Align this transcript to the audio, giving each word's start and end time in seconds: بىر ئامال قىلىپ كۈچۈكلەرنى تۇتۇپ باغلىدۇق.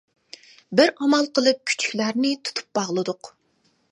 بىر 0.79 0.93
ئامال 1.05 1.27
قىلىپ 1.35 1.59
كۈچۈكلەرنى 1.71 2.33
تۇتۇپ 2.49 2.71
باغلىدۇق. 2.79 3.33